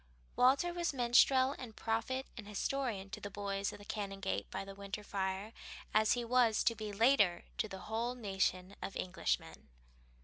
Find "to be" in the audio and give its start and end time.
6.63-6.91